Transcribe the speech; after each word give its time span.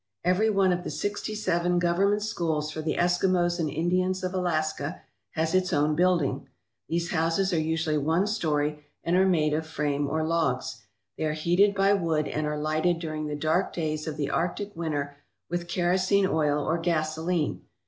Every 0.23 0.49
one 0.49 0.73
of 0.73 0.83
the 0.83 0.89
sixty 0.89 1.35
seven 1.35 1.77
government 1.77 2.23
schools 2.23 2.71
for 2.71 2.81
the 2.81 2.95
Eskimos 2.95 3.59
and 3.59 3.69
Indians 3.69 4.23
of 4.23 4.33
Alaska 4.33 5.03
has 5.33 5.53
its 5.53 5.71
own 5.71 5.93
building. 5.93 6.49
These 6.89 7.11
houses 7.11 7.53
are 7.53 7.59
usually 7.59 7.99
one 7.99 8.25
story, 8.25 8.83
and 9.03 9.15
are 9.15 9.27
made 9.27 9.53
of 9.53 9.67
frame 9.67 10.09
or 10.09 10.23
logs. 10.25 10.81
They 11.19 11.25
are 11.25 11.33
heated 11.33 11.75
by 11.75 11.93
wood 11.93 12.27
and 12.27 12.47
are 12.47 12.57
lighted 12.57 12.97
during 12.97 13.27
the 13.27 13.35
dark 13.35 13.73
days 13.73 14.07
of 14.07 14.17
the 14.17 14.31
Arctic 14.31 14.75
winter 14.75 15.17
with 15.51 15.67
kero 15.67 15.99
sene 15.99 16.25
oil 16.25 16.57
or 16.65 16.79
gasolene. 16.81 17.61